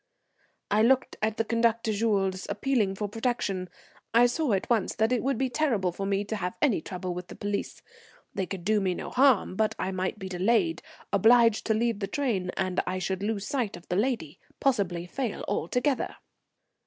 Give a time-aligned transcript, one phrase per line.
[0.71, 3.69] I looked at the conductor Jules, appealing for protection.
[4.15, 7.13] I saw at once that it would be terrible for me to have any trouble
[7.13, 7.83] with the police.
[8.33, 10.81] They could do me no harm, but I might be delayed,
[11.13, 15.45] obliged to leave the train, and I should lose sight of the lady, possibly fail
[15.47, 16.15] altogether.